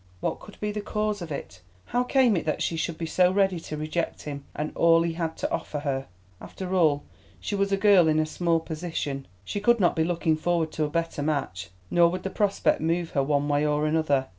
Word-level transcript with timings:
What 0.19 0.39
could 0.39 0.59
be 0.59 0.71
the 0.71 0.81
cause 0.81 1.21
of 1.21 1.31
it? 1.31 1.61
How 1.85 2.03
came 2.03 2.35
it 2.35 2.43
that 2.47 2.63
she 2.63 2.75
should 2.75 2.97
be 2.97 3.05
so 3.05 3.29
ready 3.31 3.59
to 3.59 3.77
reject 3.77 4.23
him, 4.23 4.45
and 4.55 4.75
all 4.75 5.03
he 5.03 5.13
had 5.13 5.37
to 5.37 5.51
offer 5.51 5.81
her? 5.81 6.07
After 6.41 6.73
all, 6.73 7.03
she 7.39 7.53
was 7.53 7.71
a 7.71 7.77
girl 7.77 8.07
in 8.07 8.17
a 8.17 8.25
small 8.25 8.59
position. 8.59 9.27
She 9.45 9.59
could 9.59 9.79
not 9.79 9.95
be 9.95 10.03
looking 10.03 10.37
forward 10.37 10.71
to 10.71 10.85
a 10.85 10.89
better 10.89 11.21
match. 11.21 11.69
Nor 11.91 12.09
would 12.09 12.23
the 12.23 12.31
prospect 12.31 12.81
move 12.81 13.11
her 13.11 13.21
one 13.21 13.47
way 13.47 13.63
or 13.63 13.85
another. 13.85 14.25